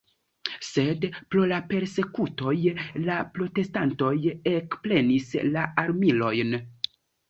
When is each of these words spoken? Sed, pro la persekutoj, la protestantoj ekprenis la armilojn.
Sed, 0.69 1.05
pro 1.35 1.43
la 1.51 1.59
persekutoj, 1.73 2.55
la 3.11 3.21
protestantoj 3.37 4.13
ekprenis 4.57 5.33
la 5.57 5.71
armilojn. 5.89 6.63